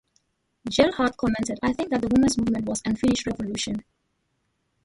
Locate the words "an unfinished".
2.85-3.27